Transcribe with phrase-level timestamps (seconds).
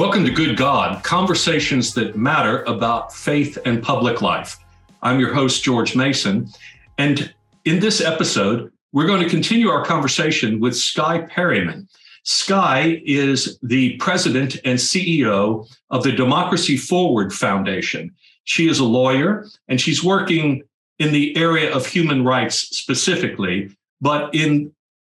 [0.00, 4.58] Welcome to Good God, conversations that matter about faith and public life.
[5.02, 6.48] I'm your host, George Mason.
[6.96, 7.34] And
[7.66, 11.86] in this episode, we're going to continue our conversation with Skye Perryman.
[12.24, 18.10] Skye is the president and CEO of the Democracy Forward Foundation.
[18.44, 20.62] She is a lawyer and she's working
[20.98, 23.68] in the area of human rights specifically,
[24.00, 24.72] but in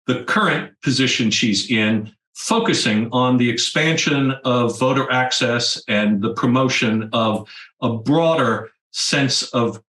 [0.07, 7.09] the current position she's in, focusing on the expansion of voter access and the promotion
[7.13, 7.47] of
[7.81, 9.81] a broader sense of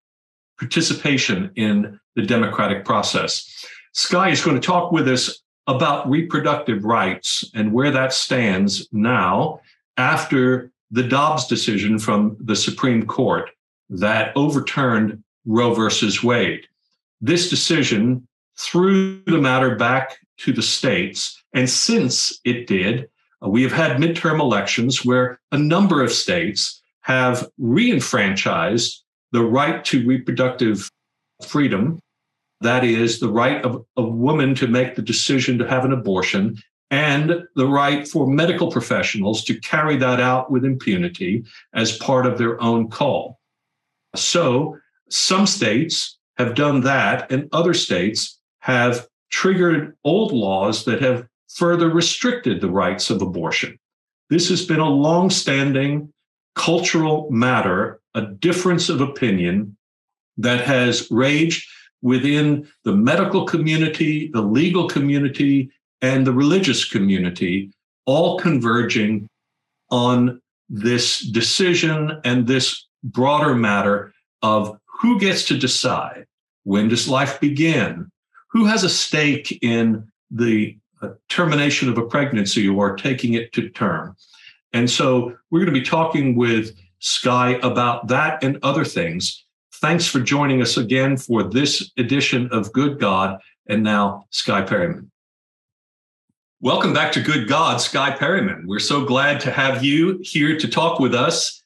[0.59, 3.65] participation in the democratic process.
[3.93, 9.59] Skye is going to talk with us about reproductive rights and where that stands now
[9.97, 13.49] after the Dobbs decision from the Supreme Court
[13.89, 16.67] that overturned Roe versus Wade.
[17.21, 23.09] This decision threw the matter back to the states and since it did,
[23.43, 28.99] uh, we have had midterm elections where a number of states have reenfranchised
[29.31, 30.89] the right to reproductive
[31.45, 31.99] freedom.
[32.61, 36.57] That is, the right of a woman to make the decision to have an abortion
[36.89, 42.37] and the right for medical professionals to carry that out with impunity as part of
[42.37, 43.39] their own call.
[44.15, 44.77] So,
[45.09, 51.89] some states have done that, and other states have triggered old laws that have further
[51.89, 53.77] restricted the rights of abortion.
[54.29, 56.11] This has been a long-standing
[56.55, 59.77] cultural matter, a difference of opinion
[60.37, 61.67] that has raged
[62.01, 65.69] within the medical community, the legal community,
[66.01, 67.71] and the religious community,
[68.05, 69.27] all converging
[69.89, 76.25] on this decision and this broader matter of who gets to decide
[76.63, 78.09] when does life begin
[78.49, 80.77] who has a stake in the
[81.29, 84.15] termination of a pregnancy or taking it to term.
[84.73, 89.45] And so we're going to be talking with Skye about that and other things.
[89.75, 93.39] Thanks for joining us again for this edition of Good God.
[93.67, 95.11] And now, Skye Perryman.
[96.61, 98.63] Welcome back to Good God, Skye Perryman.
[98.65, 101.61] We're so glad to have you here to talk with us.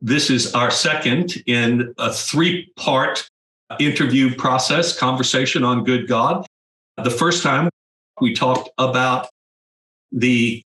[0.00, 3.28] This is our second in a three part
[3.80, 6.46] interview process, conversation on Good God.
[7.02, 7.70] The first time
[8.20, 9.28] we talked about
[10.12, 10.62] the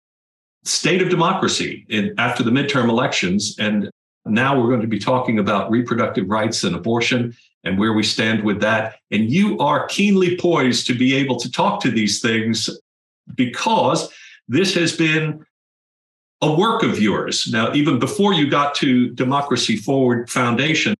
[0.65, 3.57] state of democracy in, after the midterm elections.
[3.59, 3.91] And
[4.25, 8.43] now we're going to be talking about reproductive rights and abortion and where we stand
[8.45, 8.97] with that.
[9.11, 12.71] And you are keenly poised to be able to talk to these things
[13.35, 14.13] because
[14.49, 15.45] this has been
[16.43, 17.49] a work of yours.
[17.51, 20.95] Now, even before you got to Democracy Forward Foundation,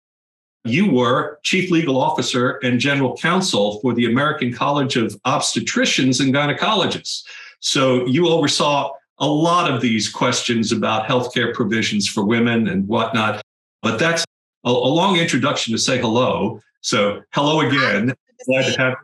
[0.69, 6.35] you were chief legal officer and general counsel for the American College of Obstetricians and
[6.35, 7.25] Gynecologists.
[7.61, 13.43] So you oversaw a lot of these questions about healthcare provisions for women and whatnot.
[13.83, 14.25] But that's
[14.65, 16.61] a, a long introduction to say hello.
[16.81, 18.15] So hello again.
[18.47, 18.95] Glad to have.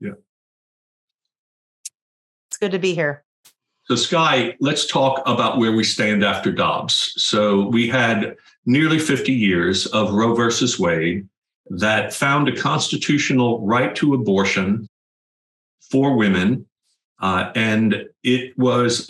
[0.00, 0.12] Yeah.
[2.48, 3.24] It's good to be here.
[3.88, 7.12] So, Skye, let's talk about where we stand after Dobbs.
[7.16, 11.28] So, we had nearly 50 years of Roe versus Wade
[11.70, 14.88] that found a constitutional right to abortion
[15.88, 16.66] for women.
[17.20, 19.08] Uh, and it was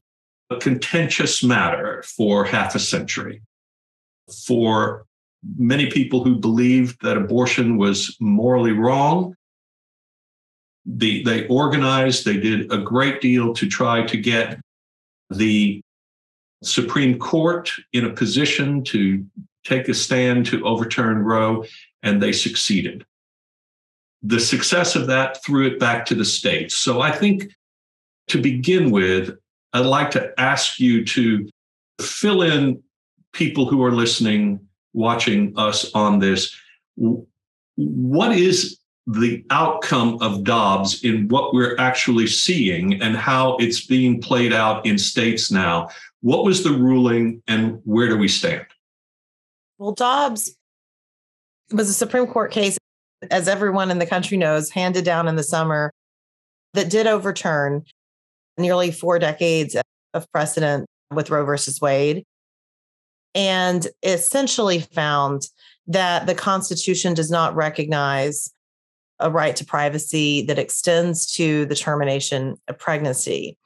[0.50, 3.40] a contentious matter for half a century.
[4.46, 5.06] For
[5.56, 9.34] many people who believed that abortion was morally wrong,
[10.84, 14.60] the, they organized, they did a great deal to try to get
[15.30, 15.82] the
[16.62, 19.24] Supreme Court in a position to
[19.64, 21.64] take a stand to overturn Roe,
[22.02, 23.04] and they succeeded.
[24.22, 26.76] The success of that threw it back to the states.
[26.76, 27.52] So I think
[28.28, 29.36] to begin with,
[29.72, 31.48] I'd like to ask you to
[32.00, 32.82] fill in
[33.32, 34.60] people who are listening,
[34.94, 36.54] watching us on this.
[37.76, 44.20] What is the outcome of Dobbs in what we're actually seeing and how it's being
[44.20, 45.88] played out in states now.
[46.22, 48.66] What was the ruling and where do we stand?
[49.78, 50.56] Well, Dobbs
[51.70, 52.78] was a Supreme Court case,
[53.30, 55.92] as everyone in the country knows, handed down in the summer
[56.74, 57.84] that did overturn
[58.58, 59.76] nearly four decades
[60.14, 62.24] of precedent with Roe versus Wade
[63.34, 65.48] and essentially found
[65.86, 68.50] that the Constitution does not recognize
[69.18, 73.56] a right to privacy that extends to the termination of pregnancy.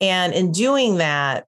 [0.00, 1.46] And in doing that,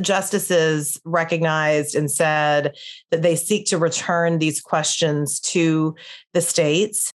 [0.00, 2.76] justices recognized and said
[3.10, 5.96] that they seek to return these questions to
[6.32, 7.12] the states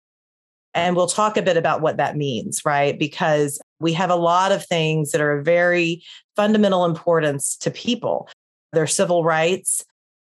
[0.73, 2.97] And we'll talk a bit about what that means, right?
[2.97, 6.03] Because we have a lot of things that are of very
[6.35, 8.27] fundamental importance to people.
[8.71, 9.85] Their civil rights,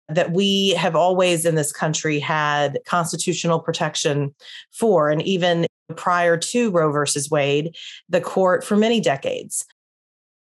[0.08, 4.34] that we have always in this country had constitutional protection
[4.70, 5.10] for.
[5.10, 5.66] And even
[5.96, 7.76] prior to Roe versus Wade,
[8.08, 9.66] the court for many decades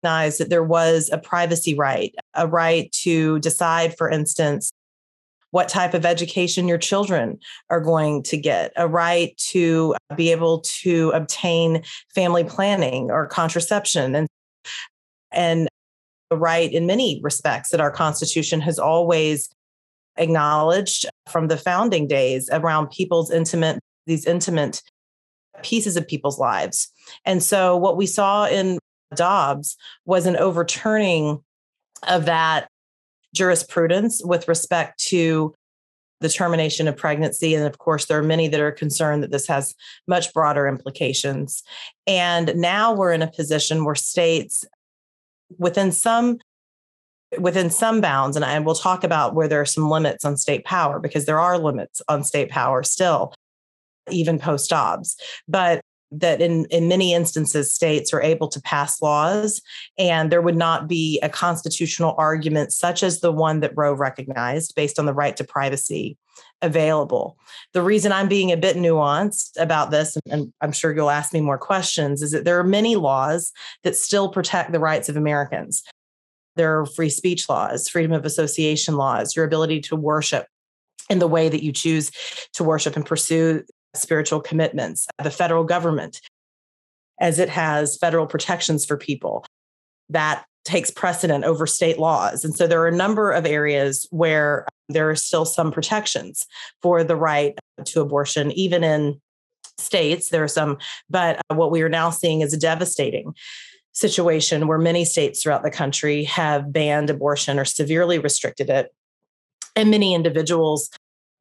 [0.03, 4.71] recognized that there was a privacy right, a right to decide, for instance,
[5.51, 7.37] what type of education your children
[7.69, 11.83] are going to get, a right to be able to obtain
[12.13, 14.27] family planning or contraception and
[15.31, 15.67] and
[16.35, 19.49] right in many respects that our constitution has always
[20.17, 24.81] acknowledged from the founding days around people's intimate these intimate
[25.63, 26.91] pieces of people's lives.
[27.25, 28.79] And so what we saw in
[29.15, 31.41] Dobbs was an overturning
[32.07, 32.67] of that
[33.33, 35.53] jurisprudence with respect to
[36.19, 37.53] the termination of pregnancy.
[37.53, 39.75] And of course, there are many that are concerned that this has
[40.07, 41.63] much broader implications.
[42.07, 44.65] And now we're in a position where states,
[45.57, 46.39] within some
[47.39, 50.65] within some bounds, and I will talk about where there are some limits on state
[50.65, 53.33] power because there are limits on state power still,
[54.11, 55.17] even post Dobbs.
[55.47, 55.81] But
[56.19, 59.61] that in, in many instances states are able to pass laws
[59.97, 64.75] and there would not be a constitutional argument such as the one that roe recognized
[64.75, 66.17] based on the right to privacy
[66.61, 67.37] available.
[67.73, 71.41] The reason i'm being a bit nuanced about this and i'm sure you'll ask me
[71.41, 73.51] more questions is that there are many laws
[73.83, 75.83] that still protect the rights of americans.
[76.55, 80.47] There are free speech laws freedom of association laws your ability to worship
[81.09, 82.11] in the way that you choose
[82.53, 83.63] to worship and pursue
[83.95, 85.07] spiritual commitments.
[85.21, 86.21] The federal government,
[87.19, 89.45] as it has federal protections for people,
[90.09, 92.45] that takes precedent over state laws.
[92.45, 96.45] And so there are a number of areas where there are still some protections
[96.81, 99.21] for the right to abortion, even in
[99.77, 100.29] states.
[100.29, 100.77] There are some,
[101.09, 103.33] but uh, what we are now seeing is a devastating
[103.91, 108.93] situation where many states throughout the country have banned abortion or severely restricted it.
[109.75, 110.89] And many individuals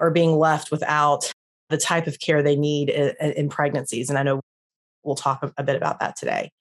[0.00, 1.31] are being left without
[1.72, 4.08] the type of care they need in, in pregnancies.
[4.08, 4.40] And I know
[5.02, 6.52] we'll talk a, bit about that today.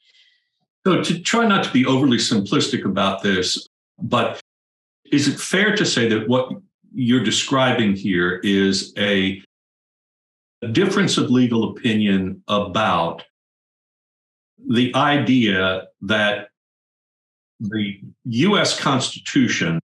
[0.88, 3.68] So, to try not to be overly simplistic about this,
[4.00, 4.42] but
[5.12, 6.52] is it fair to say that what
[6.94, 9.44] you're describing here is a
[10.72, 13.24] difference of legal opinion about
[14.68, 16.50] the idea that
[17.60, 19.80] the US Constitution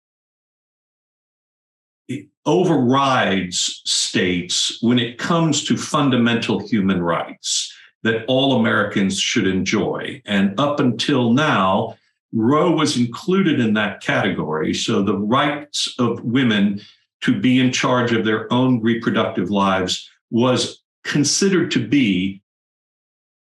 [2.46, 7.74] overrides states when it comes to fundamental human rights
[8.04, 10.22] that all Americans should enjoy.
[10.26, 11.98] And up until now,
[12.32, 14.74] Roe was included in that category.
[14.74, 16.82] So the rights of women
[17.22, 22.42] to be in charge of their own reproductive lives was considered to be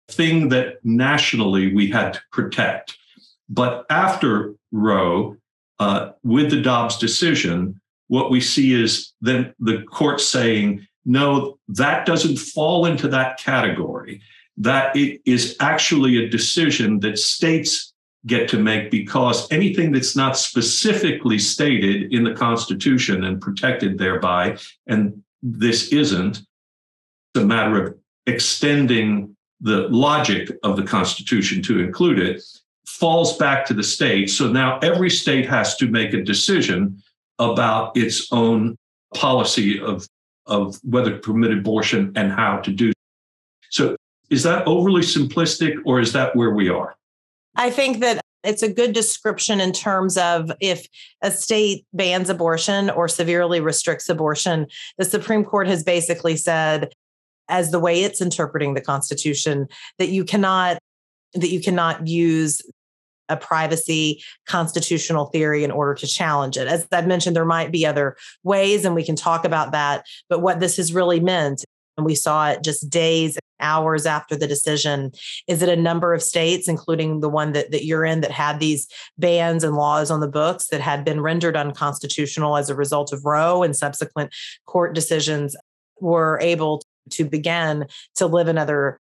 [0.10, 2.98] a thing that nationally we had to protect.
[3.48, 5.38] But after Roe,
[5.80, 12.06] uh, with the Dobbs decision, what we see is then the court saying, no, that
[12.06, 14.22] doesn't fall into that category.
[14.58, 17.94] That it is actually a decision that states
[18.26, 24.58] get to make because anything that's not specifically stated in the Constitution and protected thereby,
[24.88, 32.20] and this isn't, it's a matter of extending the logic of the Constitution to include
[32.20, 32.44] it,
[32.86, 34.30] falls back to the state.
[34.30, 37.02] So now every state has to make a decision
[37.40, 38.76] about its own
[39.16, 40.08] policy of,
[40.46, 42.92] of whether to permit abortion and how to do
[43.70, 43.96] so
[44.30, 46.96] is that overly simplistic or is that where we are?
[47.56, 50.88] I think that it's a good description in terms of if
[51.22, 54.68] a state bans abortion or severely restricts abortion
[54.98, 56.94] the supreme court has basically said
[57.50, 59.68] as the way it's interpreting the constitution
[59.98, 60.78] that you cannot
[61.34, 62.62] that you cannot use
[63.30, 66.68] a privacy constitutional theory in order to challenge it.
[66.68, 70.06] As I've mentioned, there might be other ways, and we can talk about that.
[70.28, 71.64] But what this has really meant,
[71.98, 75.12] and we saw it just days, hours after the decision,
[75.48, 78.60] is that a number of states, including the one that, that you're in, that had
[78.60, 83.12] these bans and laws on the books that had been rendered unconstitutional as a result
[83.12, 84.34] of Roe and subsequent
[84.66, 85.56] court decisions,
[86.00, 86.82] were able
[87.12, 89.00] to begin to live another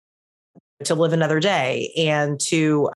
[0.84, 2.88] to live another day and to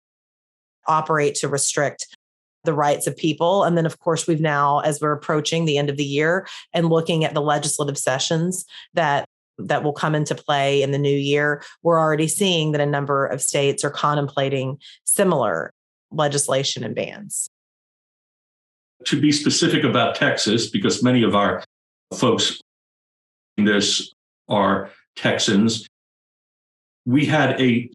[0.86, 2.16] operate to restrict
[2.64, 3.64] the rights of people.
[3.64, 6.88] And then, of course, we've now, as we're approaching the end of the year and
[6.88, 9.24] looking at the legislative sessions that
[9.58, 13.26] that will come into play in the new year, we're already seeing that a number
[13.26, 15.70] of states are contemplating similar
[16.10, 17.48] legislation and bans.
[19.06, 21.62] To be specific about Texas, because many of our
[22.14, 22.60] folks
[23.58, 24.12] in this
[24.48, 25.86] are Texans,
[27.04, 27.90] we had a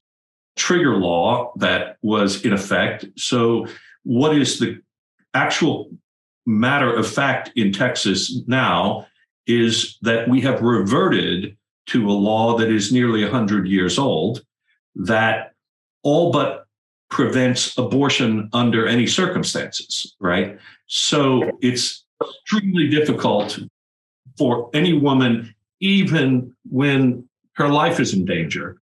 [0.57, 3.05] trigger law that was in effect.
[3.15, 3.67] So,
[4.03, 4.81] what is the
[5.33, 5.89] actual
[6.45, 9.07] matter of fact in Texas now
[9.45, 14.41] is that we have reverted to a law that is nearly 100 years old
[14.95, 15.53] that
[16.03, 16.65] all but
[17.09, 20.57] prevents abortion under any circumstances, right?
[20.87, 23.59] So it's extremely difficult
[24.37, 28.79] for any woman, even when her life is in danger,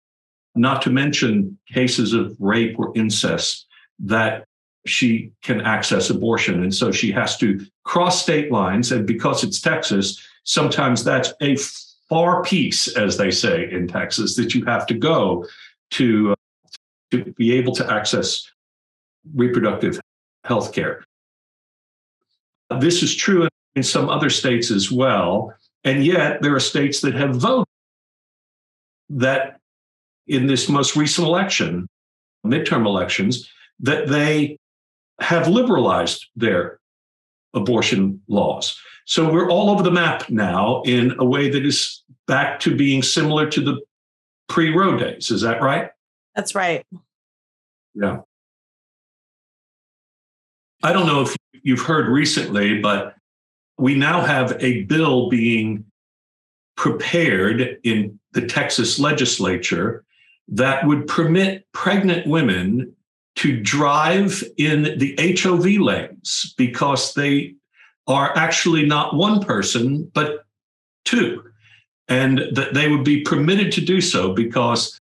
[0.60, 3.66] not to mention cases of rape or incest,
[4.00, 4.46] that
[4.86, 6.64] she can access abortion.
[6.64, 8.92] And so she has to cross state lines.
[8.92, 11.58] And because it's Texas, sometimes that's a
[12.08, 15.46] far piece, as they say in Texas, that you have to go
[15.92, 16.34] to,
[17.12, 18.50] to be able to access
[19.36, 20.00] reproductive
[20.44, 21.04] health care.
[22.80, 25.54] This is true in some other states as well.
[25.84, 27.66] And yet, there are states that have voted
[29.10, 29.59] that
[30.30, 31.88] in this most recent election,
[32.46, 34.58] midterm elections, that they
[35.20, 36.80] have liberalized their
[37.54, 38.80] abortion laws.
[39.06, 43.02] So we're all over the map now in a way that is back to being
[43.02, 43.82] similar to the
[44.48, 45.32] pre Roe days.
[45.32, 45.90] Is that right?
[46.36, 46.86] That's right.
[47.96, 48.20] Yeah.
[50.84, 53.16] I don't know if you've heard recently, but
[53.78, 55.86] we now have a bill being
[56.78, 60.06] prepared in the Texas legislature
[60.52, 62.96] that would permit pregnant women
[63.36, 67.56] to drive in the HOV lanes because they
[68.08, 70.46] are actually not one person, but
[71.06, 71.44] two.
[72.08, 75.00] And that they would be permitted to do so because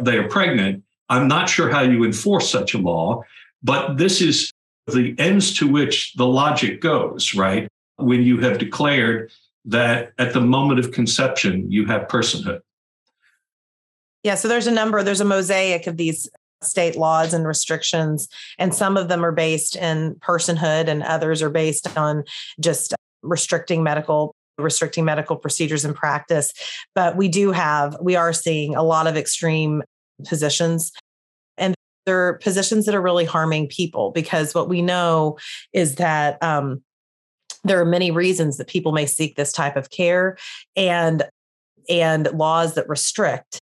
[0.00, 0.82] they are pregnant.
[1.10, 3.22] I'm not sure how you enforce such a law,
[3.62, 4.50] but this is
[4.86, 7.68] the ends to which the logic goes, right?
[7.96, 9.30] When you have declared
[9.66, 12.62] that at the moment of conception, you have personhood.
[14.22, 16.28] Yeah, so there's a number, there's a mosaic of these
[16.62, 21.50] state laws and restrictions, and some of them are based in personhood, and others are
[21.50, 22.24] based on
[22.60, 26.52] just restricting medical restricting medical procedures and practice.
[26.94, 29.82] But we do have we are seeing a lot of extreme
[30.26, 30.92] positions.
[31.56, 31.74] And
[32.06, 35.38] they're positions that are really harming people because what we know
[35.72, 36.82] is that um,
[37.64, 40.36] there are many reasons that people may seek this type of care
[40.76, 41.24] and
[41.88, 43.59] and laws that restrict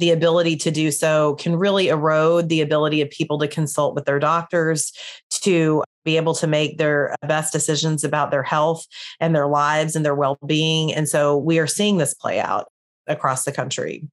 [0.00, 4.06] the ability to do so can really erode the ability of people to consult with
[4.06, 4.92] their doctors,
[5.30, 8.86] to be able to make their uh, best decisions about their health
[9.20, 10.92] and their lives and their well being.
[10.92, 12.68] And so we are seeing this play out
[13.06, 14.08] across the country.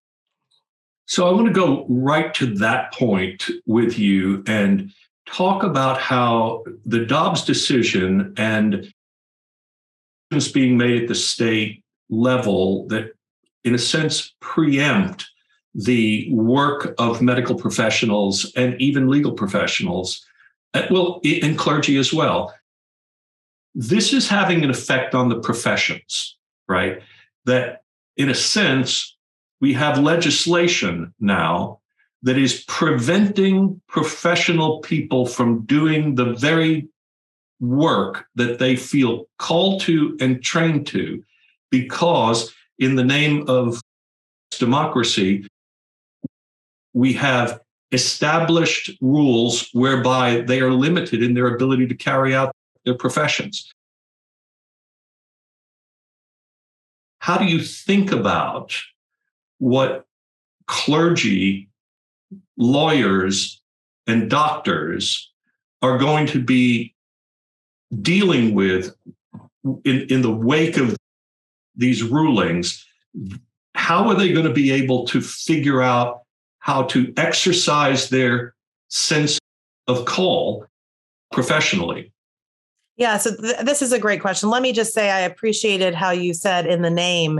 [1.06, 4.91] So I want to go right to that point with you and
[5.25, 8.91] talk about how the Dobbs decision and
[10.53, 13.13] being made at the state level that,
[13.63, 15.25] in a sense, preempt
[15.76, 20.26] the work of medical professionals and even legal professionals,
[20.74, 22.54] uh, well, and clergy as well.
[23.76, 26.36] This is having an effect on the professions,
[26.68, 27.02] right?
[27.46, 27.84] That
[28.16, 29.16] in a sense,
[29.62, 31.80] we have legislation now
[32.24, 36.88] that is preventing professional people from doing the very
[37.60, 41.24] work that they feel called to and trained to
[41.72, 43.82] because in the name of
[44.52, 45.48] democracy
[46.98, 47.60] we have
[47.92, 52.51] established rules whereby they are limited in their ability to carry out
[52.86, 53.72] their professions.
[57.20, 58.75] How do you think about
[59.60, 60.08] what
[60.66, 61.70] clergy,
[62.58, 63.62] lawyers,
[64.08, 65.32] and doctors
[65.84, 66.96] are going to be
[68.01, 68.96] dealing with
[69.86, 70.98] in, in the wake of
[71.75, 72.84] these rulings?
[73.75, 76.24] How are they going to be able to figure out
[76.68, 78.54] how to exercise their
[78.90, 79.40] sense
[79.88, 80.66] of call
[81.32, 82.12] professionally?
[82.98, 84.50] Yeah, so th- this is a great question.
[84.50, 87.40] Let me just say I appreciated how you said in the name,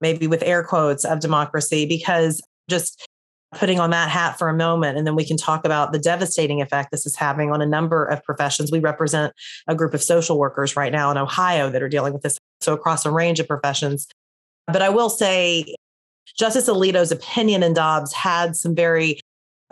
[0.00, 3.06] maybe with air quotes, of democracy, because just
[3.54, 6.60] putting on that hat for a moment, and then we can talk about the devastating
[6.60, 8.72] effect this is having on a number of professions.
[8.72, 9.32] We represent
[9.68, 12.74] a group of social workers right now in Ohio that are dealing with this, so
[12.74, 14.08] across a range of professions.
[14.66, 15.74] But I will say,
[16.36, 19.20] Justice Alito's opinion in Dobbs had some very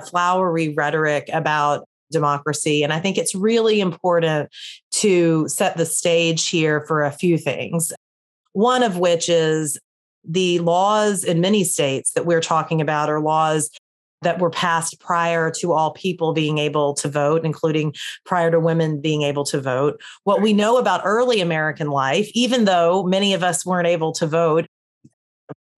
[0.05, 2.83] flowery rhetoric about democracy.
[2.83, 4.49] And I think it's really important
[4.93, 7.93] to set the stage here for a few things.
[8.53, 9.79] One of which is
[10.25, 13.71] the laws in many states that we're talking about are laws
[14.23, 17.95] that were passed prior to all people being able to vote, including
[18.25, 20.01] prior to women being able to vote.
[20.25, 24.27] What we know about early American life, even though many of us weren't able to
[24.27, 24.67] vote,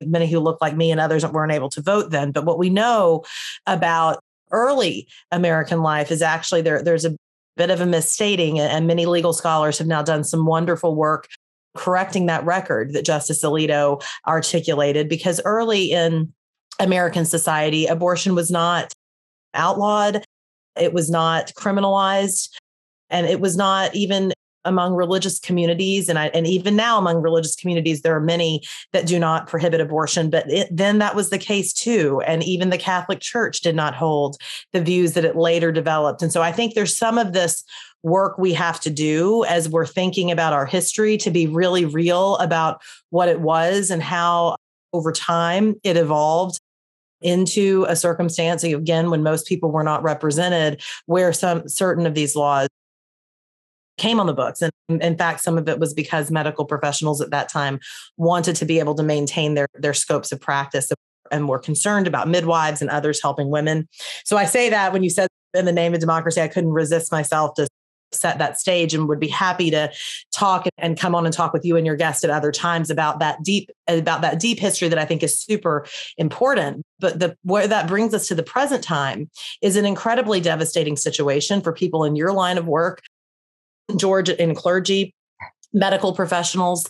[0.01, 2.33] many who look like me and others weren't able to vote then.
[2.33, 3.25] But what we know
[3.67, 7.17] about early American life is actually there, there's a
[7.57, 11.27] bit of a misstating, and many legal scholars have now done some wonderful work
[11.77, 16.33] correcting that record that Justice Alito articulated because early in
[16.79, 18.93] American society, abortion was not
[19.55, 20.25] outlawed,
[20.77, 22.51] it was not criminalized,
[23.11, 24.33] and it was not even
[24.65, 28.63] among religious communities and I, and even now among religious communities there are many
[28.93, 32.71] that do not prohibit abortion but it, then that was the case too and even
[32.71, 34.37] the Catholic Church did not hold
[34.73, 37.65] the views that it later developed and so I think there's some of this
[38.03, 42.37] work we have to do as we're thinking about our history to be really real
[42.37, 44.57] about what it was and how
[44.93, 46.61] over time it evolved
[47.21, 52.37] into a circumstance again when most people were not represented where some certain of these
[52.37, 52.69] laws
[53.99, 54.63] came on the books.
[54.63, 57.81] And in fact some of it was because medical professionals at that time
[58.17, 60.91] wanted to be able to maintain their their scopes of practice
[61.31, 63.89] and were concerned about midwives and others helping women.
[64.25, 67.13] So i say that when you said in the name of democracy i couldn't resist
[67.13, 67.67] myself to
[68.13, 69.91] set that stage and would be happy to
[70.33, 73.19] talk and come on and talk with you and your guest at other times about
[73.19, 75.87] that deep about that deep history that I think is super
[76.17, 76.83] important.
[76.99, 79.31] But the where that brings us to the present time
[79.63, 83.01] is an incredibly devastating situation for people in your line of work
[83.97, 85.15] George in clergy
[85.73, 86.89] medical professionals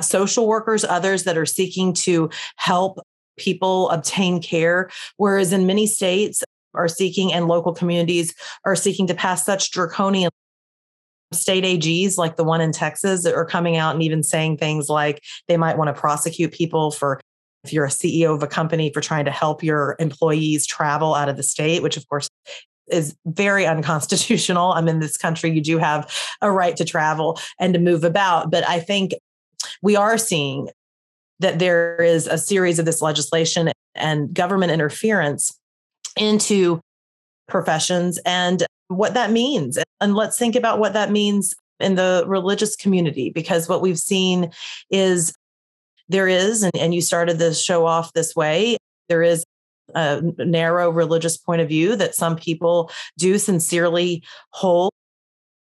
[0.00, 2.98] social workers others that are seeking to help
[3.36, 6.42] people obtain care whereas in many states
[6.74, 8.34] are seeking and local communities
[8.64, 10.30] are seeking to pass such draconian
[11.32, 14.88] state AGs like the one in Texas that are coming out and even saying things
[14.88, 17.20] like they might want to prosecute people for
[17.64, 21.28] if you're a CEO of a company for trying to help your employees travel out
[21.28, 22.28] of the state, which of course
[22.90, 24.72] is very unconstitutional.
[24.72, 28.50] I'm in this country, you do have a right to travel and to move about.
[28.50, 29.12] But I think
[29.82, 30.68] we are seeing
[31.40, 35.56] that there is a series of this legislation and government interference
[36.16, 36.80] into
[37.48, 39.78] professions and what that means.
[40.00, 44.50] And let's think about what that means in the religious community, because what we've seen
[44.90, 45.32] is
[46.08, 48.76] there is, and, and you started the show off this way,
[49.08, 49.44] there is
[49.94, 54.92] a narrow religious point of view that some people do sincerely hold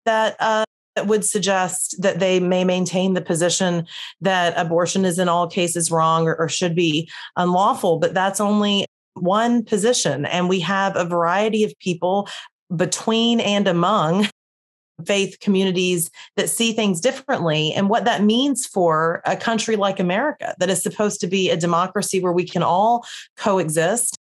[0.07, 0.65] that uh,
[0.97, 3.87] that would suggest that they may maintain the position
[4.21, 8.87] that abortion is in all cases wrong or, or should be unlawful but that's only
[9.15, 10.27] one position.
[10.27, 12.29] And we have a variety of people
[12.75, 14.29] between and among
[15.07, 20.54] faith communities that see things differently and what that means for a country like America
[20.59, 23.04] that is supposed to be a democracy where we can all
[23.37, 24.16] coexist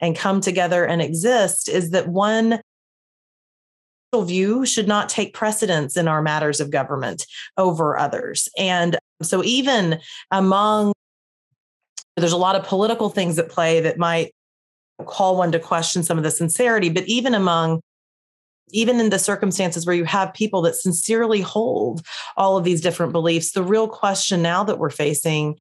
[0.00, 2.60] and come together and exist is that one
[4.24, 9.98] view should not take precedence in our matters of government over others and so even
[10.30, 10.92] among
[12.16, 14.32] there's a lot of political things at play that might
[15.06, 16.88] call one to question some of the sincerity.
[16.88, 17.80] But even among
[18.70, 22.02] even in the circumstances where you have people that sincerely hold
[22.36, 25.58] all of these different beliefs, the real question now that we're facing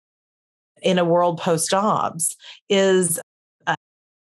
[0.82, 2.36] in a world post Dobbs
[2.70, 3.20] is
[3.68, 3.76] uh,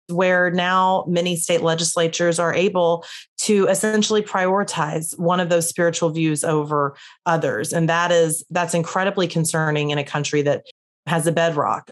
[0.09, 3.05] where now many state legislatures are able
[3.39, 7.73] to essentially prioritize one of those spiritual views over others.
[7.73, 10.65] And that is that's incredibly concerning in a country that
[11.07, 11.91] has a bedrock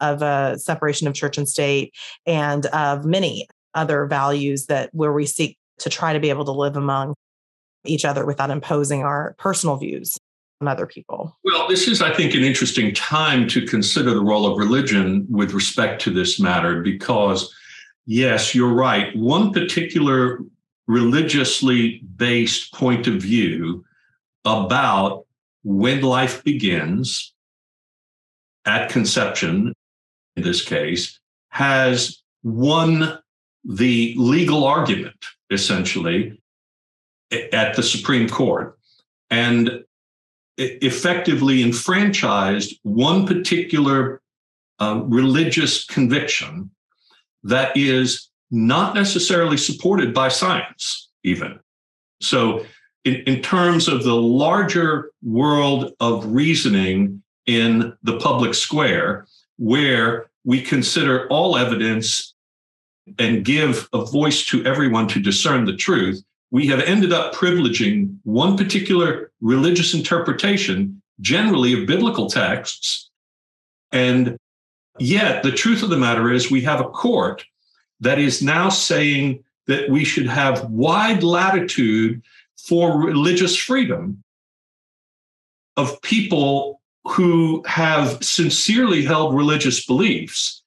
[0.00, 1.94] of a separation of church and state
[2.26, 6.52] and of many other values that where we seek to try to be able to
[6.52, 7.14] live among
[7.84, 10.16] each other without imposing our personal views
[10.60, 11.36] on other people.
[11.44, 15.52] Well, this is, I think, an interesting time to consider the role of religion with
[15.52, 17.54] respect to this matter because,
[18.06, 19.14] yes, you're right.
[19.16, 20.38] One particular
[20.86, 23.84] religiously based point of view
[24.44, 25.26] about
[25.62, 27.32] when life begins
[28.66, 29.74] at conception
[30.36, 33.18] in this case, has won
[33.64, 36.40] the legal argument, essentially,
[37.52, 38.78] at the Supreme Court
[39.30, 39.84] and
[40.56, 44.20] effectively enfranchised one particular
[44.78, 46.70] uh, religious conviction
[47.42, 51.58] that is not necessarily supported by science, even.
[52.20, 52.64] So,
[53.04, 59.26] in, in terms of the larger world of reasoning in the public square,
[59.58, 62.33] where we consider all evidence
[63.18, 68.16] and give a voice to everyone to discern the truth, we have ended up privileging
[68.24, 73.10] one particular religious interpretation, generally of biblical texts.
[73.92, 74.36] And
[74.98, 77.44] yet, the truth of the matter is, we have a court
[78.00, 82.22] that is now saying that we should have wide latitude
[82.56, 84.22] for religious freedom
[85.76, 90.62] of people who have sincerely held religious beliefs.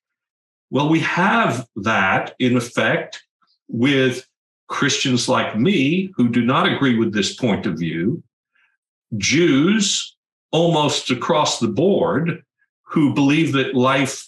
[0.70, 3.24] Well, we have that in effect
[3.70, 4.28] with
[4.68, 8.22] Christians like me who do not agree with this point of view,
[9.18, 10.16] Jews
[10.52, 12.44] almost across the board
[12.84, 14.28] who believe that life,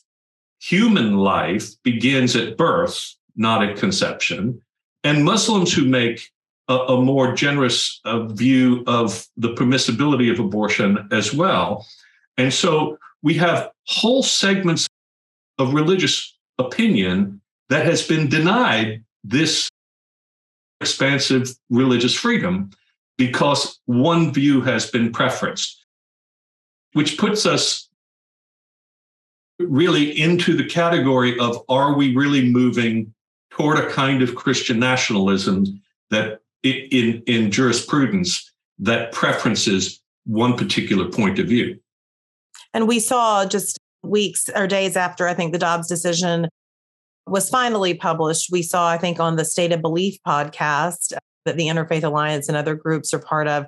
[0.60, 4.62] human life, begins at birth, not at conception,
[5.04, 6.30] and Muslims who make
[6.68, 11.86] a, a more generous uh, view of the permissibility of abortion as well.
[12.38, 14.89] And so we have whole segments
[15.60, 19.70] of religious opinion that has been denied this
[20.82, 22.72] expansive religious freedom
[23.18, 25.76] because one view has been preferenced,
[26.94, 27.90] which puts us
[29.60, 33.14] really into the category of are we really moving
[33.52, 35.66] toward a kind of Christian nationalism
[36.10, 41.78] that in, in jurisprudence that preferences one particular point of view.
[42.74, 46.48] And we saw just weeks or days after I think the Dobbs decision
[47.28, 51.58] was finally published, we saw, I think, on the State of Belief podcast uh, that
[51.58, 53.66] the Interfaith Alliance and other groups are part of,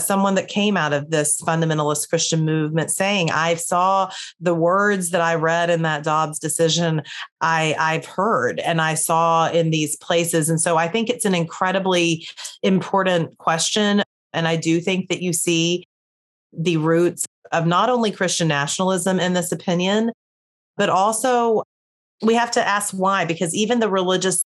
[0.00, 5.20] someone that came out of this fundamentalist Christian movement saying, I saw the words that
[5.20, 7.02] I read in that Dobbs decision,
[7.40, 10.48] I, I've heard and I saw in these places.
[10.48, 12.26] And so I think it's an incredibly
[12.62, 14.02] important question.
[14.32, 15.84] And I do think that you see
[16.52, 20.12] the roots of not only Christian nationalism in this opinion,
[20.76, 21.62] but also
[22.22, 24.44] we have to ask why, because even the religious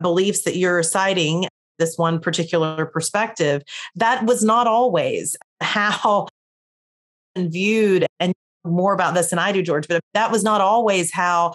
[0.00, 3.62] beliefs that you're citing, this one particular perspective,
[3.96, 6.28] that was not always how
[7.36, 8.32] viewed and
[8.64, 11.54] more about this than I do, George, but that was not always how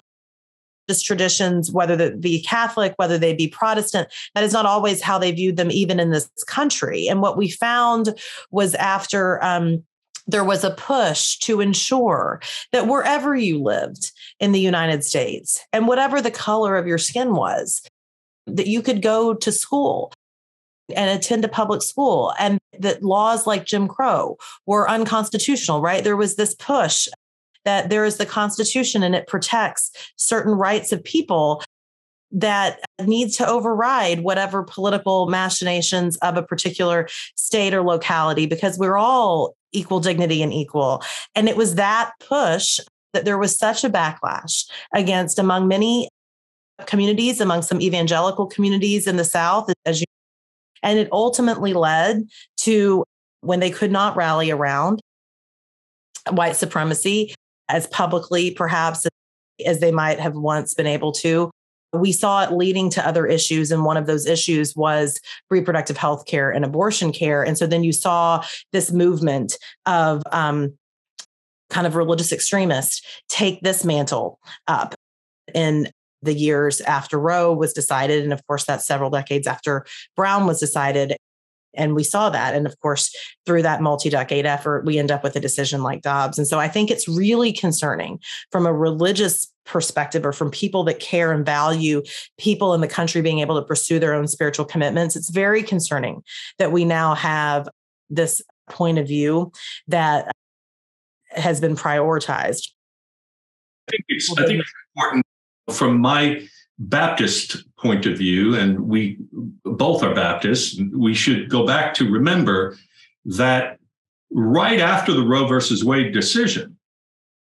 [0.88, 5.18] this traditions, whether they be Catholic, whether they be Protestant, that is not always how
[5.18, 7.08] they viewed them, even in this country.
[7.08, 8.18] And what we found
[8.50, 9.82] was after um,
[10.26, 12.40] there was a push to ensure
[12.72, 17.34] that wherever you lived in the United States and whatever the color of your skin
[17.34, 17.82] was,
[18.46, 20.12] that you could go to school
[20.94, 26.04] and attend a public school and that laws like Jim Crow were unconstitutional, right?
[26.04, 27.08] There was this push
[27.64, 31.62] that there is the Constitution and it protects certain rights of people
[32.34, 38.96] that needs to override whatever political machinations of a particular state or locality because we're
[38.96, 41.02] all equal dignity and equal.
[41.34, 42.80] And it was that push
[43.12, 46.08] that there was such a backlash against among many
[46.86, 50.06] communities, among some evangelical communities in the South, as you
[50.82, 53.04] and it ultimately led to
[53.40, 55.00] when they could not rally around
[56.30, 57.34] white supremacy
[57.68, 59.06] as publicly, perhaps
[59.64, 61.50] as they might have once been able to.
[61.94, 63.70] We saw it leading to other issues.
[63.70, 67.42] And one of those issues was reproductive health care and abortion care.
[67.42, 70.76] And so then you saw this movement of um,
[71.70, 74.94] kind of religious extremists take this mantle up
[75.54, 75.88] in
[76.22, 78.24] the years after Roe was decided.
[78.24, 79.84] And of course, that's several decades after
[80.16, 81.16] Brown was decided.
[81.76, 82.54] And we saw that.
[82.54, 86.02] And of course, through that multi decade effort, we end up with a decision like
[86.02, 86.38] Dobbs.
[86.38, 91.00] And so I think it's really concerning from a religious perspective or from people that
[91.00, 92.02] care and value
[92.38, 95.16] people in the country being able to pursue their own spiritual commitments.
[95.16, 96.22] It's very concerning
[96.58, 97.68] that we now have
[98.10, 99.52] this point of view
[99.88, 100.30] that
[101.30, 102.70] has been prioritized.
[103.88, 104.60] I think it's, I think mm-hmm.
[104.60, 105.26] it's important
[105.72, 106.46] from my
[106.78, 109.18] Baptist point of view, and we
[109.64, 112.76] both are Baptists, we should go back to remember
[113.24, 113.78] that
[114.30, 116.76] right after the Roe versus Wade decision,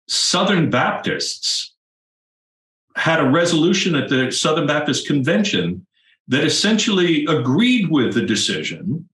[0.07, 1.74] Southern Baptists
[2.95, 5.85] had a resolution at the Southern Baptist Convention
[6.27, 9.07] that essentially agreed with the decision.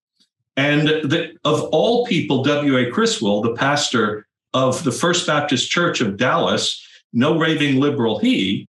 [0.55, 2.91] And that of all people, W.A.
[2.91, 8.67] Criswell, the pastor of the First Baptist Church of Dallas, no raving liberal he,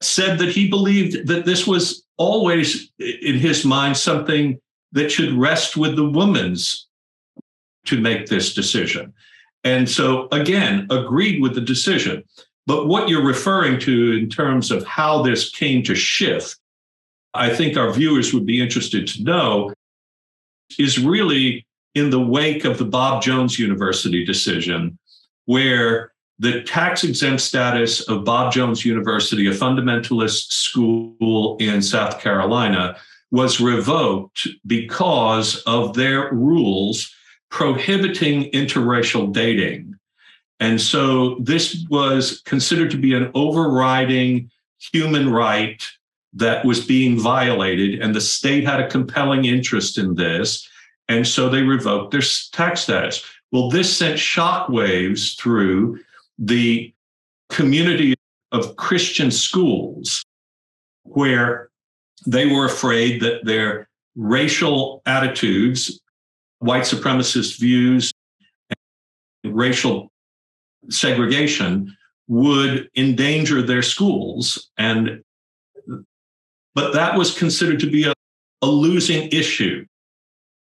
[0.00, 4.58] said that he believed that this was always in his mind something
[4.92, 6.86] that should rest with the woman's
[7.86, 9.12] to make this decision.
[9.64, 12.24] And so, again, agreed with the decision.
[12.66, 16.56] But what you're referring to in terms of how this came to shift,
[17.34, 19.72] I think our viewers would be interested to know,
[20.78, 24.98] is really in the wake of the Bob Jones University decision,
[25.46, 32.96] where the tax exempt status of Bob Jones University, a fundamentalist school in South Carolina,
[33.30, 37.14] was revoked because of their rules
[37.50, 39.89] prohibiting interracial dating.
[40.60, 45.82] And so this was considered to be an overriding human right
[46.34, 50.68] that was being violated, and the state had a compelling interest in this.
[51.08, 53.24] And so they revoked their tax status.
[53.50, 55.98] Well, this sent shockwaves through
[56.38, 56.94] the
[57.48, 58.14] community
[58.52, 60.24] of Christian schools
[61.02, 61.70] where
[62.26, 66.00] they were afraid that their racial attitudes,
[66.60, 68.12] white supremacist views,
[69.42, 70.09] and racial
[70.88, 71.96] segregation
[72.28, 74.70] would endanger their schools.
[74.78, 75.22] And
[76.74, 78.12] but that was considered to be a,
[78.62, 79.84] a losing issue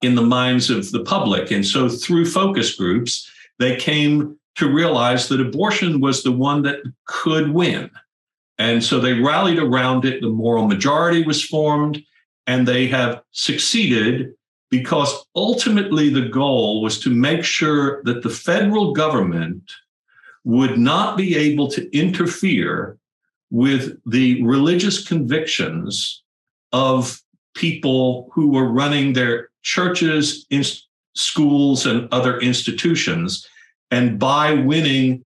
[0.03, 1.49] in the minds of the public.
[1.49, 6.81] And so through focus groups they came to realize that abortion was the one that
[7.05, 7.89] could win.
[8.59, 10.21] And so they rallied around it.
[10.21, 12.03] The moral majority was formed
[12.47, 14.33] and they have succeeded
[14.69, 19.71] because ultimately the goal was to make sure that the federal government
[20.47, 22.97] would not be able to interfere
[23.51, 26.23] with the religious convictions
[26.71, 27.21] of
[27.53, 30.63] people who were running their churches, in
[31.17, 33.45] schools, and other institutions.
[33.91, 35.25] And by winning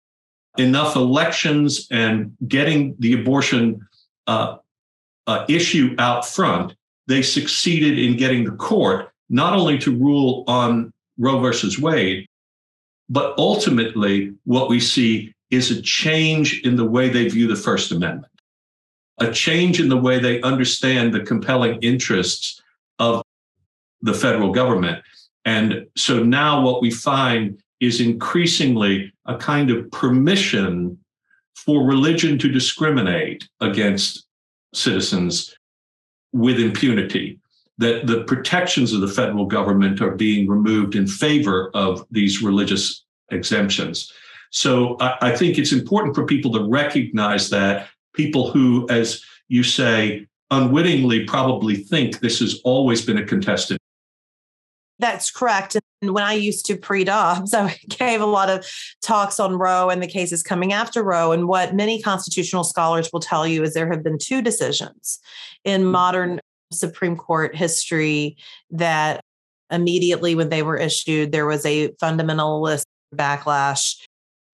[0.57, 3.88] enough elections and getting the abortion
[4.25, 4.57] uh,
[5.27, 6.73] uh, issue out front,
[7.05, 12.27] they succeeded in getting the court not only to rule on Roe versus Wade,
[13.12, 17.91] but ultimately, what we see is a change in the way they view the First
[17.91, 18.32] Amendment,
[19.19, 22.62] a change in the way they understand the compelling interests
[23.00, 23.21] of
[24.00, 25.04] the federal government.
[25.43, 30.97] And so now what we find is increasingly a kind of permission
[31.54, 34.26] for religion to discriminate against
[34.74, 35.54] citizens
[36.32, 37.40] with impunity
[37.82, 43.04] that the protections of the federal government are being removed in favor of these religious
[43.32, 44.12] exemptions.
[44.52, 49.63] So I, I, think it's important for people to recognize that people who, as you
[49.63, 53.78] say, unwittingly probably think this has always been a contested.
[55.00, 55.76] That's correct.
[56.02, 58.65] And when I used to pre Dobbs, I gave a lot of
[59.02, 61.32] talks on Roe and the cases coming after Roe.
[61.32, 65.20] And what many constitutional scholars will tell you is there have been two decisions
[65.63, 65.88] in hmm.
[65.88, 66.39] modern
[66.71, 68.38] Supreme Court history
[68.71, 69.21] that
[69.71, 73.95] immediately when they were issued, there was a fundamentalist backlash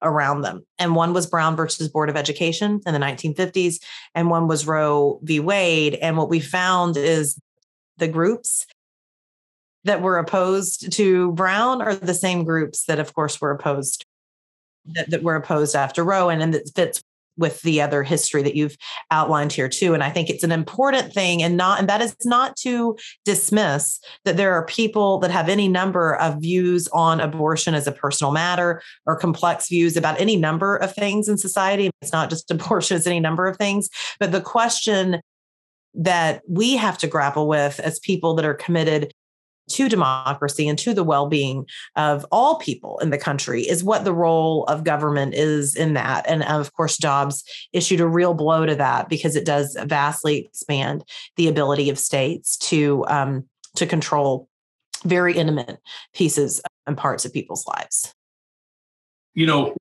[0.01, 0.63] around them.
[0.77, 3.77] And one was Brown versus Board of Education in the 1950s,
[4.13, 5.39] and one was Roe v.
[5.39, 5.95] Wade.
[5.95, 7.39] And what we found is
[7.97, 8.65] the groups
[9.83, 14.05] that were opposed to Brown are the same groups that, of course, were opposed
[14.85, 17.01] that, that were opposed after Roe, and, and it fits
[17.37, 18.77] with the other history that you've
[19.11, 22.15] outlined here too and i think it's an important thing and not and that is
[22.25, 27.73] not to dismiss that there are people that have any number of views on abortion
[27.73, 31.89] as a personal matter or complex views about any number of things in society.
[32.01, 33.89] It's not just abortion it's any number of things.
[34.19, 35.21] But the question
[35.93, 39.11] that we have to grapple with as people that are committed
[39.69, 44.13] to democracy and to the well-being of all people in the country is what the
[44.13, 46.25] role of government is in that.
[46.27, 51.03] And of course Dobbs issued a real blow to that because it does vastly expand
[51.35, 54.49] the ability of states to um, to control
[55.03, 55.79] very intimate
[56.13, 58.13] pieces and parts of people's lives.
[59.33, 59.75] You know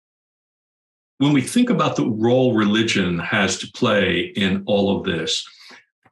[1.18, 5.46] when we think about the role religion has to play in all of this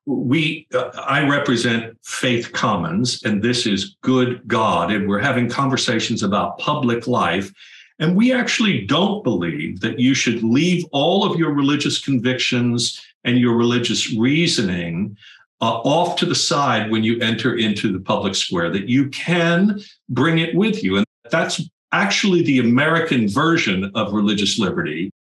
[0.07, 6.23] we uh, i represent faith commons and this is good god and we're having conversations
[6.23, 7.53] about public life.
[8.01, 13.39] And we actually don't believe that you should leave all of your religious convictions and
[13.39, 15.17] your religious reasoning
[15.61, 19.81] uh, off to the side when you enter into the public square that you can
[20.09, 20.97] bring it with you.
[20.97, 21.63] And that's
[21.95, 25.13] actually the american version of religious liberty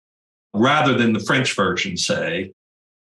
[0.55, 2.53] rather than the french version say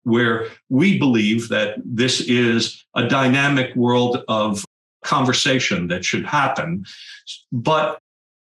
[0.05, 4.65] where we believe that this is a dynamic world of
[5.05, 6.85] conversation that should happen.
[7.53, 7.99] But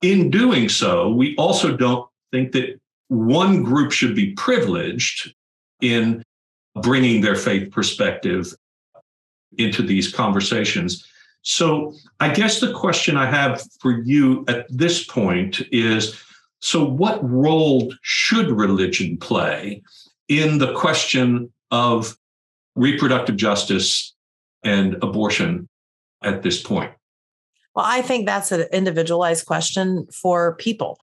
[0.01, 5.33] in doing so, we also don't think that one group should be privileged
[5.81, 6.23] in
[6.75, 8.53] bringing their faith perspective
[9.57, 11.07] into these conversations.
[11.41, 16.21] So, I guess the question I have for you at this point is
[16.59, 19.81] so, what role should religion play
[20.29, 22.17] in the question of
[22.75, 24.13] reproductive justice
[24.63, 25.67] and abortion
[26.23, 26.91] at this point?
[27.75, 30.99] Well, I think that's an individualized question for people.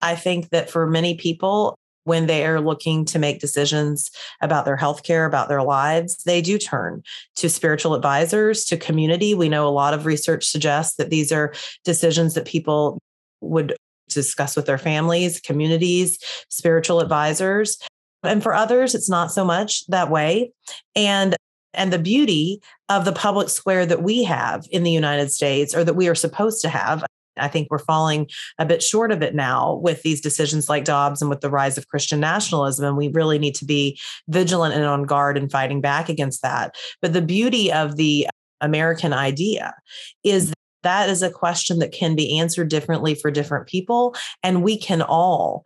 [0.00, 4.10] I think that for many people, when they are looking to make decisions
[4.40, 7.02] about their health care, about their lives, they do turn
[7.36, 9.34] to spiritual advisors, to community.
[9.34, 12.98] We know a lot of research suggests that these are decisions that people
[13.40, 13.76] would
[14.08, 17.78] discuss with their families, communities, spiritual advisors.
[18.22, 20.52] And for others, it's not so much that way.
[20.94, 21.36] And
[21.74, 25.84] and the beauty of the public square that we have in the United States or
[25.84, 27.02] that we are supposed to have
[27.38, 31.22] I think we're falling a bit short of it now with these decisions like Dobbs
[31.22, 32.84] and with the rise of Christian nationalism.
[32.84, 36.76] And we really need to be vigilant and on guard and fighting back against that.
[37.00, 38.28] But the beauty of the
[38.60, 39.74] American idea
[40.24, 44.14] is that is a question that can be answered differently for different people.
[44.42, 45.64] And we can all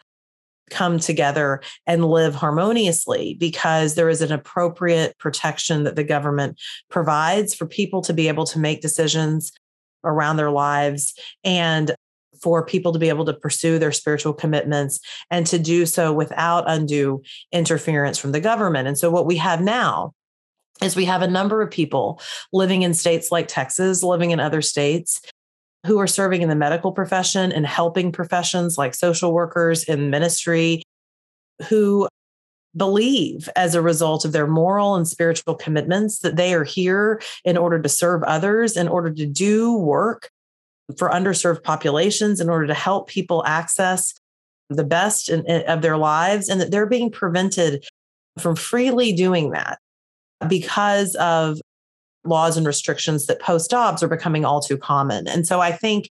[0.70, 6.59] come together and live harmoniously because there is an appropriate protection that the government
[6.90, 9.52] provides for people to be able to make decisions
[10.05, 11.94] around their lives and
[12.42, 15.00] for people to be able to pursue their spiritual commitments
[15.31, 18.87] and to do so without undue interference from the government.
[18.87, 20.12] And so, what we have now
[20.83, 22.20] is we have a number of people
[22.52, 25.22] living in states like Texas, living in other states,
[25.84, 30.82] who are serving in the medical profession and helping professions like social workers in ministry,
[31.68, 32.08] who
[32.76, 37.56] believe as a result of their moral and spiritual commitments that they are here in
[37.56, 40.28] order to serve others, in order to do work
[40.98, 44.14] for underserved populations, in order to help people access
[44.68, 47.84] the best in, in, of their lives, and that they're being prevented
[48.38, 49.78] from freely doing that
[50.48, 51.58] because of
[52.28, 55.26] laws and restrictions that post Dobbs are becoming all too common.
[55.26, 56.10] And so I think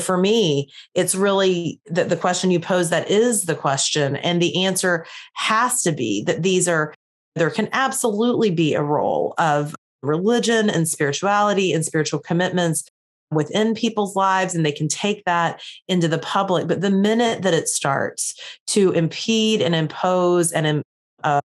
[0.00, 4.16] for me, it's really that the question you pose that is the question.
[4.16, 6.94] And the answer has to be that these are,
[7.36, 12.84] there can absolutely be a role of religion and spirituality and spiritual commitments
[13.30, 17.54] within people's lives and they can take that into the public but the minute that
[17.54, 18.34] it starts
[18.66, 20.82] to impede and impose and
[21.24, 21.40] uh,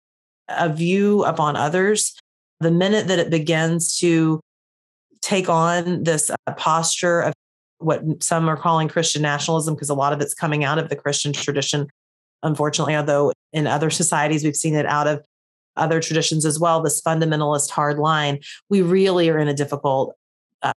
[0.50, 2.20] a view upon others
[2.60, 4.40] the minute that it begins to
[5.22, 7.34] take on this uh, posture of
[7.80, 10.96] what some are calling Christian nationalism, because a lot of it's coming out of the
[10.96, 11.88] Christian tradition,
[12.44, 15.24] unfortunately, although in other societies we've seen it out of
[15.78, 20.16] other traditions as well, this fundamentalist hard line, we really are in a difficult
[20.62, 20.74] uh,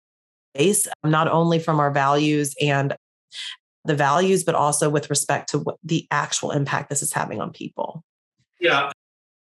[0.56, 2.96] space, not only from our values and
[3.84, 7.52] the values, but also with respect to what the actual impact this is having on
[7.52, 8.04] people.
[8.60, 8.92] Yeah,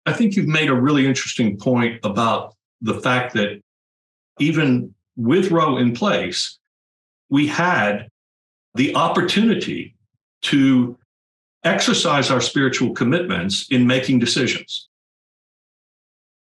[0.06, 3.60] I think you've made a really interesting point about the fact that
[4.38, 6.58] even with Roe in place,
[7.28, 8.08] we had
[8.74, 9.96] the opportunity
[10.42, 10.96] to
[11.64, 14.88] exercise our spiritual commitments in making decisions.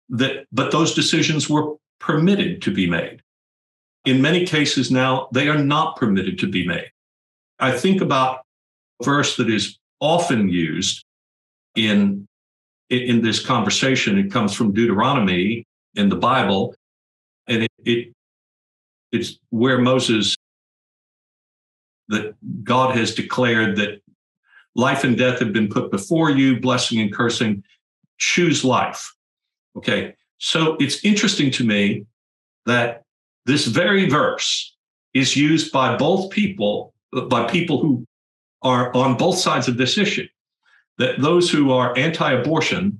[0.08, 3.22] That, but those decisions were permitted to be made.
[4.04, 6.90] In many cases now, they are not permitted to be made.
[7.60, 8.40] I think about
[9.00, 11.04] a verse that is often used
[11.76, 12.26] in
[12.92, 14.18] in this conversation.
[14.18, 16.74] It comes from Deuteronomy in the Bible,
[17.48, 18.14] and it, it
[19.10, 20.36] it's where Moses
[22.08, 24.00] that God has declared that
[24.74, 27.62] life and death have been put before you, blessing and cursing.
[28.18, 29.14] Choose life.
[29.76, 30.14] Okay.
[30.38, 32.04] So it's interesting to me
[32.66, 33.04] that
[33.46, 34.74] this very verse
[35.14, 36.94] is used by both people,
[37.28, 38.06] by people who
[38.62, 40.26] are on both sides of this issue
[40.98, 42.98] that those who are anti abortion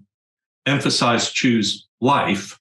[0.67, 2.59] emphasize choose life,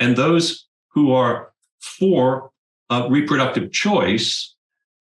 [0.00, 2.50] and those who are for
[2.90, 4.54] uh, reproductive choice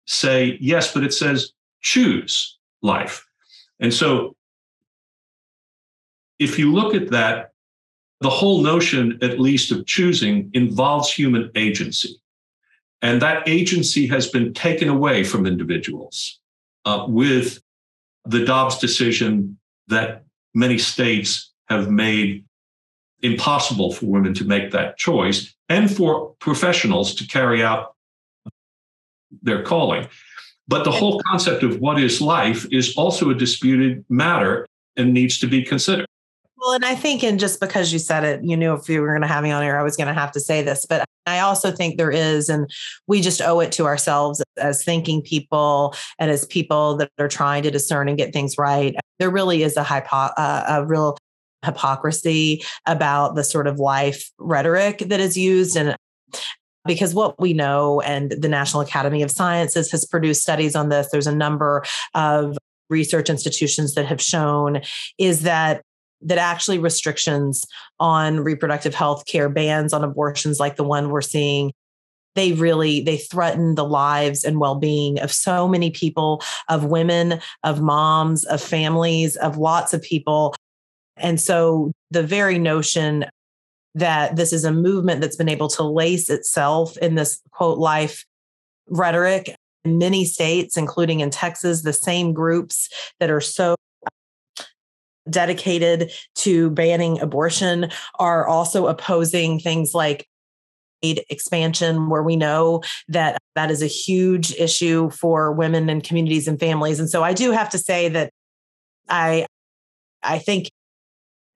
[0.07, 3.27] say yes, but it says choose life.
[3.81, 4.37] And so
[6.39, 7.53] if you look at that,
[8.21, 12.17] the whole notion, at least, of choosing involves human agency.
[13.03, 16.41] And that agency has been taken away from individuals
[16.87, 17.61] uh, with
[18.25, 19.59] the Dobbs decision
[19.89, 22.45] that many states have made
[23.23, 27.95] impossible for women to make that choice and for professionals to carry out
[29.43, 30.07] their calling.
[30.69, 34.67] But the whole concept of what is life is also a disputed matter
[34.97, 36.07] and needs to be considered.
[36.59, 39.09] Well, and I think, and just because you said it, you knew if you were
[39.09, 40.87] going to have me on here, I was going to have to say this.
[40.89, 42.71] But I also think there is, and
[43.07, 47.63] we just owe it to ourselves as thinking people and as people that are trying
[47.65, 48.97] to discern and get things right.
[49.19, 51.19] There really is a hypo, uh, a real
[51.65, 55.97] hypocrisy about the sort of life rhetoric that is used and
[56.87, 61.09] because what we know and the National Academy of Sciences has produced studies on this
[61.11, 61.83] there's a number
[62.15, 62.57] of
[62.89, 64.81] research institutions that have shown
[65.19, 65.83] is that
[66.23, 67.65] that actually restrictions
[68.01, 71.73] on reproductive health care bans on abortions like the one we're seeing.
[72.35, 77.81] They really they threaten the lives and well-being of so many people of women of
[77.81, 80.55] moms of families of lots of people.
[81.17, 83.25] And so the very notion
[83.95, 88.27] that this is a movement that's been able to lace itself in this quote life
[88.89, 93.77] rhetoric in many states including in Texas the same groups that are so
[95.29, 100.27] dedicated to banning abortion are also opposing things like
[101.03, 106.49] aid expansion where we know that that is a huge issue for women and communities
[106.49, 106.99] and families.
[106.99, 108.33] And so i do have to say that
[109.09, 109.47] i
[110.23, 110.71] i think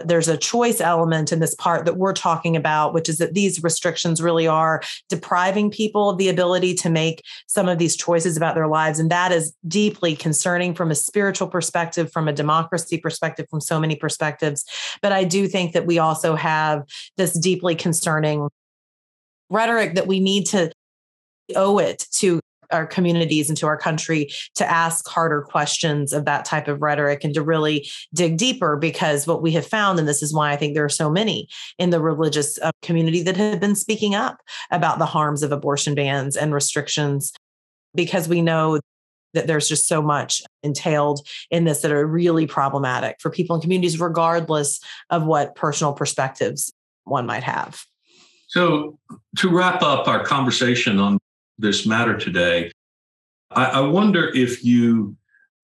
[0.05, 3.62] there's a choice element in this part that we're talking about, which is that these
[3.62, 8.55] restrictions really are depriving people of the ability to make some of these choices about
[8.55, 8.98] their lives.
[8.98, 13.80] And that is deeply concerning from a spiritual perspective, from a democracy perspective, from so
[13.80, 14.64] many perspectives.
[15.03, 16.84] But I do think that we also have
[17.16, 18.48] this deeply concerning
[19.48, 20.72] rhetoric that we need to
[21.57, 22.40] owe it to
[22.73, 27.25] our communities and to our country to ask harder questions of that type of rhetoric
[27.25, 30.57] and to really dig deeper because what we have found and this is why i
[30.57, 31.49] think there are so many
[31.79, 34.39] in the religious uh, community that have been speaking up
[34.71, 37.33] about the harms of abortion bans and restrictions
[37.95, 38.81] because we know
[39.35, 43.62] that there's just so much entailed in this that are really problematic for people in
[43.62, 46.73] communities regardless of what personal perspectives
[47.05, 47.85] one might have.
[48.49, 48.99] So
[49.39, 51.20] to wrap up our conversation on
[51.61, 52.70] this matter today.
[53.50, 55.16] I, I wonder if you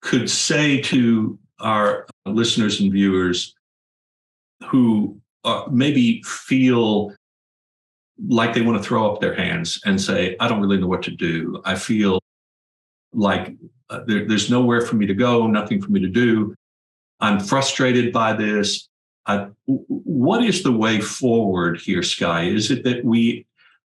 [0.01, 3.55] could say to our listeners and viewers
[4.67, 7.13] who uh, maybe feel
[8.27, 11.03] like they want to throw up their hands and say, I don't really know what
[11.03, 11.61] to do.
[11.65, 12.19] I feel
[13.13, 13.55] like
[13.89, 16.55] uh, there, there's nowhere for me to go, nothing for me to do.
[17.19, 18.87] I'm frustrated by this.
[19.25, 22.43] I, what is the way forward here, Skye?
[22.43, 23.45] Is it that we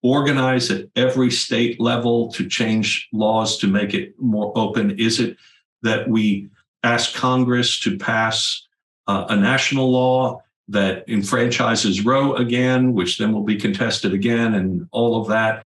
[0.02, 4.98] organize at every state level to change laws to make it more open?
[4.98, 5.36] Is it
[5.82, 6.48] that we
[6.82, 8.66] ask Congress to pass
[9.06, 14.88] uh, a national law that enfranchises Roe again, which then will be contested again, and
[14.92, 15.64] all of that?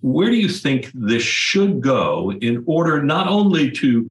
[0.00, 4.08] Where do you think this should go in order not only to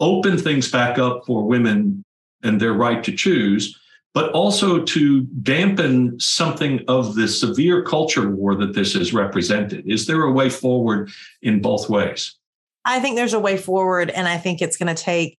[0.00, 2.04] open things back up for women
[2.42, 3.78] and their right to choose,
[4.14, 9.84] but also to dampen something of the severe culture war that this has represented?
[9.86, 11.10] Is there a way forward
[11.42, 12.36] in both ways?
[12.84, 15.36] I think there's a way forward, and I think it's going to take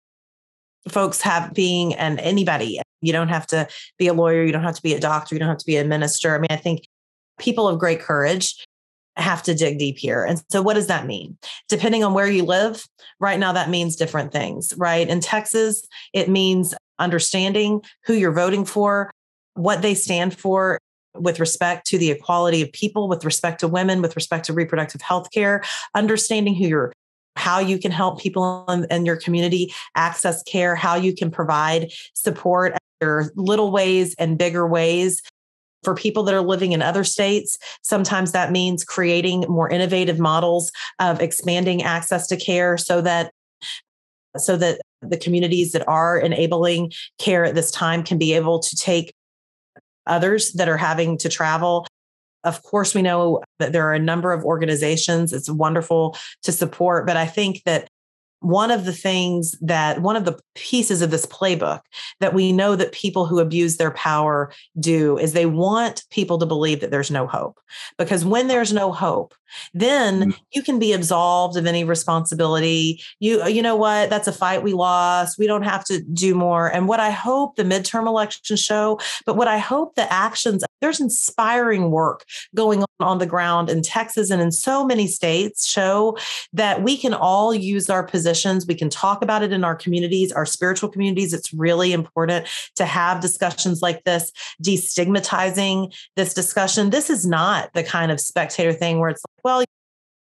[0.90, 2.80] folks have being and anybody.
[3.02, 3.68] You don't have to
[3.98, 5.78] be a lawyer, you don't have to be a doctor, you don't have to be
[5.78, 6.36] a minister.
[6.36, 6.82] I mean, I think
[7.40, 8.66] people of great courage
[9.16, 10.26] have to dig deep here.
[10.26, 11.38] And so, what does that mean?
[11.70, 12.86] Depending on where you live,
[13.20, 15.08] right now, that means different things, right?
[15.08, 19.12] In Texas, it means understanding who you're voting for,
[19.54, 20.80] what they stand for
[21.16, 25.02] with respect to the equality of people, with respect to women, with respect to reproductive
[25.02, 26.92] health care, understanding who you're
[27.38, 31.92] how you can help people in, in, your community access care, how you can provide
[32.14, 32.78] support.
[33.02, 35.22] There are little ways and bigger ways
[35.84, 37.58] for people that are living in other states.
[37.82, 43.32] Sometimes that means creating more innovative models of expanding access to care so that
[44.38, 48.76] so that the communities that are enabling care at this time can be able to
[48.76, 49.14] take
[50.08, 51.88] others that are having to travel.
[52.44, 55.34] Of course, we know that there are a number of organizations.
[55.34, 57.88] It's wonderful to support, but I think that
[58.46, 61.82] one of the things that one of the pieces of this playbook
[62.20, 66.46] that we know that people who abuse their power do is they want people to
[66.46, 67.60] believe that there's no hope.
[67.98, 69.34] Because when there's no hope
[69.74, 70.30] then mm-hmm.
[70.54, 73.02] you can be absolved of any responsibility.
[73.20, 74.10] You you know what?
[74.10, 75.38] That's a fight we lost.
[75.38, 76.68] We don't have to do more.
[76.68, 81.00] And what i hope the midterm elections show but what i hope the actions there's
[81.00, 86.18] inspiring work going on on the ground in texas and in so many states show
[86.54, 88.06] that we can all use our
[88.68, 92.86] we can talk about it in our communities our spiritual communities it's really important to
[92.86, 94.32] have discussions like this
[94.64, 99.64] destigmatizing this discussion this is not the kind of spectator thing where it's like, well,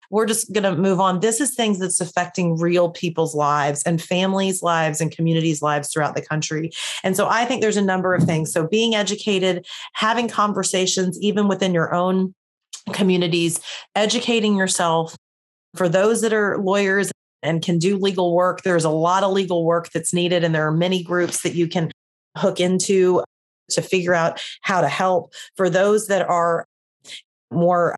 [0.09, 1.19] we're just going to move on.
[1.19, 6.15] This is things that's affecting real people's lives and families' lives and communities' lives throughout
[6.15, 6.71] the country.
[7.03, 8.53] And so I think there's a number of things.
[8.53, 12.33] So being educated, having conversations, even within your own
[12.93, 13.59] communities,
[13.95, 15.15] educating yourself.
[15.75, 17.11] For those that are lawyers
[17.43, 20.67] and can do legal work, there's a lot of legal work that's needed, and there
[20.67, 21.91] are many groups that you can
[22.37, 23.23] hook into
[23.69, 25.33] to figure out how to help.
[25.55, 26.65] For those that are
[27.51, 27.95] more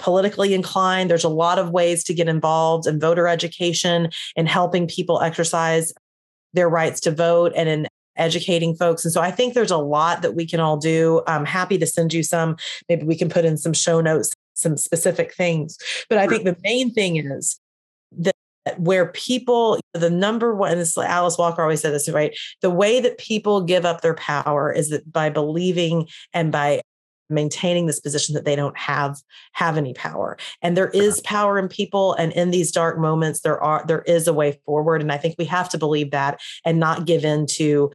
[0.00, 1.10] politically inclined.
[1.10, 5.92] There's a lot of ways to get involved in voter education and helping people exercise
[6.54, 7.86] their rights to vote and in
[8.16, 9.04] educating folks.
[9.04, 11.22] And so I think there's a lot that we can all do.
[11.26, 12.56] I'm happy to send you some.
[12.88, 15.76] Maybe we can put in some show notes, some specific things.
[16.08, 17.58] But I think the main thing is
[18.78, 22.36] where people, the number one, this Alice Walker always said this, right?
[22.62, 26.82] The way that people give up their power is that by believing and by
[27.30, 29.16] maintaining this position that they don't have
[29.52, 33.62] have any power and there is power in people and in these dark moments there
[33.62, 36.80] are there is a way forward and i think we have to believe that and
[36.80, 37.90] not give in to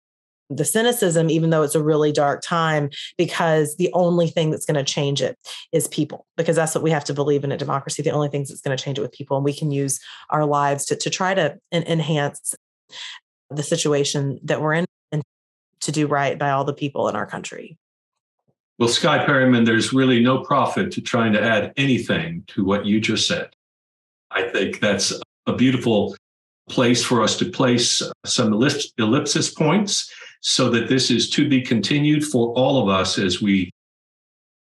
[0.49, 4.75] the cynicism, even though it's a really dark time, because the only thing that's going
[4.75, 5.37] to change it
[5.71, 8.01] is people, because that's what we have to believe in a democracy.
[8.01, 9.37] The only things that's going to change it with people.
[9.37, 12.53] And we can use our lives to, to try to enhance
[13.49, 15.23] the situation that we're in and
[15.81, 17.77] to do right by all the people in our country.
[18.77, 22.99] Well, Skye Perryman, there's really no profit to trying to add anything to what you
[22.99, 23.55] just said.
[24.31, 25.13] I think that's
[25.47, 26.15] a beautiful
[26.69, 30.11] place for us to place some ellipsis points
[30.41, 33.71] so that this is to be continued for all of us as we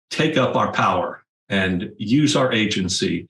[0.09, 3.27] take up our power and use our agency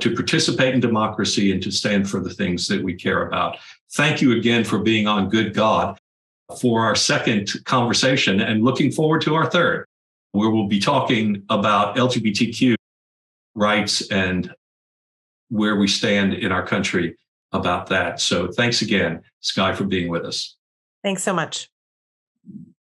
[0.00, 3.56] to participate in democracy and to stand for the things that we care about.
[3.92, 5.98] Thank you again for being on Good God
[6.60, 9.86] for our second conversation and looking forward to our third,
[10.32, 12.74] where we'll be talking about LGBTQ
[13.54, 14.54] rights and
[15.48, 17.16] where we stand in our country
[17.52, 18.20] about that.
[18.20, 20.56] So thanks again, Skye, for being with us.
[21.02, 21.68] Thanks so much.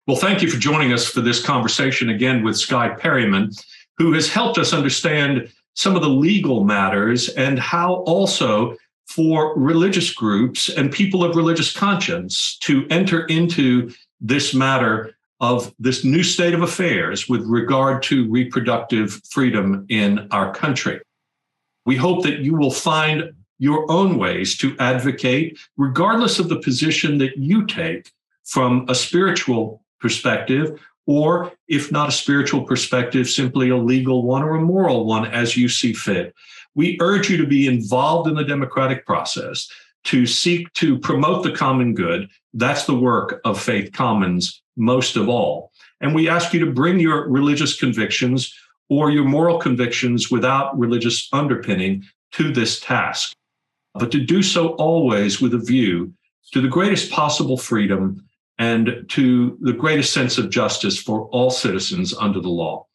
[0.06, 3.50] Well, thank you for joining us for this conversation again with Skye Perryman,
[3.96, 8.76] who has helped us understand some of the legal matters and how also
[9.06, 16.04] for religious groups and people of religious conscience to enter into this matter of this
[16.04, 21.00] new state of affairs with regard to reproductive freedom in our country.
[21.86, 27.18] We hope that you will find your own ways to advocate, regardless of the position
[27.18, 28.12] that you take
[28.44, 34.56] from a spiritual perspective, or if not a spiritual perspective, simply a legal one or
[34.56, 36.34] a moral one as you see fit.
[36.74, 39.68] We urge you to be involved in the democratic process,
[40.04, 42.28] to seek to promote the common good.
[42.52, 45.70] That's the work of Faith Commons most of all.
[46.00, 48.52] And we ask you to bring your religious convictions
[48.88, 53.34] or your moral convictions without religious underpinning to this task,
[53.94, 56.12] but to do so always with a view
[56.52, 58.22] to the greatest possible freedom
[58.58, 62.86] and to the greatest sense of justice for all citizens under the law.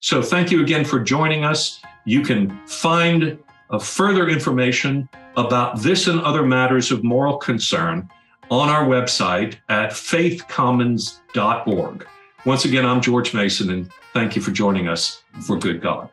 [0.00, 1.80] So, thank you again for joining us.
[2.04, 3.38] You can find
[3.70, 8.08] uh, further information about this and other matters of moral concern
[8.50, 12.06] on our website at faithcommons.org.
[12.46, 16.08] Once again, I'm George Mason, and thank you for joining us for Good God.